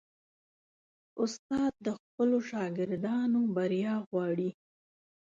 [1.23, 4.49] استاد د خپلو شاګردانو بریا غواړي.